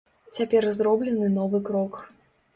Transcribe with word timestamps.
Цяпер 0.37 0.67
зроблены 0.79 1.29
новы 1.37 1.63
крок. 1.71 2.03